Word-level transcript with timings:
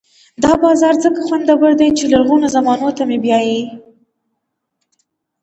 دا 0.43 0.51
بازار 0.63 0.95
ځکه 1.03 1.19
خوندور 1.27 1.71
دی 1.79 1.89
چې 1.97 2.05
لرغونو 2.13 2.47
زمانو 2.55 2.89
ته 2.97 3.03
مې 3.09 3.17
بیايي. 3.23 3.61